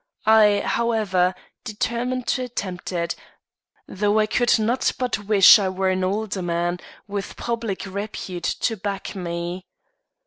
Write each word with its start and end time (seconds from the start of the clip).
I, 0.25 0.61
however, 0.65 1.35
determined 1.63 2.25
to 2.29 2.41
attempt 2.45 2.91
it, 2.91 3.15
though 3.87 4.17
I 4.17 4.25
could 4.25 4.57
not 4.57 4.91
but 4.97 5.19
wish 5.25 5.59
I 5.59 5.69
were 5.69 5.91
an 5.91 6.03
older 6.03 6.41
man, 6.41 6.79
with 7.07 7.37
public 7.37 7.85
repute 7.85 8.55
to 8.61 8.75
back 8.77 9.13
me. 9.15 9.67